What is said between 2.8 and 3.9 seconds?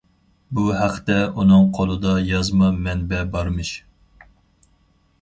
مەنبە بارمىش.